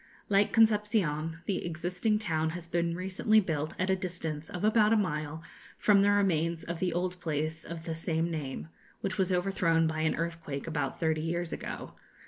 [0.29, 4.97] Like Concepcion, the existing town has been recently built at a distance of about a
[4.97, 5.43] mile
[5.77, 8.69] from the remains of the old place of the same name,
[9.01, 11.93] which was overthrown by an earthquake about thirty years ago.